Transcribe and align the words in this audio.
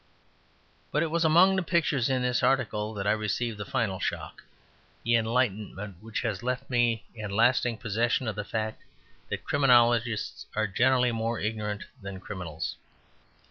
But 0.91 1.03
it 1.03 1.11
was 1.11 1.23
among 1.23 1.55
the 1.55 1.61
pictures 1.61 2.09
in 2.09 2.23
this 2.23 2.41
article 2.41 2.91
that 2.95 3.05
I 3.05 3.11
received 3.11 3.59
the 3.59 3.65
final 3.65 3.99
shock; 3.99 4.41
the 5.03 5.13
enlightenment 5.15 5.97
which 6.01 6.21
has 6.21 6.41
left 6.41 6.71
me 6.71 7.05
in 7.13 7.29
lasting 7.29 7.77
possession 7.77 8.27
of 8.27 8.35
the 8.35 8.43
fact 8.43 8.81
that 9.29 9.43
criminologists 9.43 10.47
are 10.55 10.65
generally 10.65 11.11
more 11.11 11.39
ignorant 11.39 11.83
than 12.01 12.19
criminals. 12.19 12.77